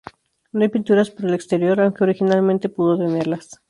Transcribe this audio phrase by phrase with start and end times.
[0.51, 3.59] No hay pinturas por el exterior, aunque originalmente pudo tenerlas.